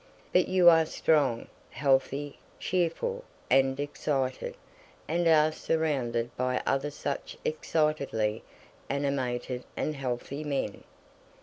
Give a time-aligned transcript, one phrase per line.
[0.33, 4.55] But you are strong, healthy, cheerful, and excited,
[5.07, 8.41] and are surrounded by other such excitedly
[8.89, 10.85] animated and healthy men."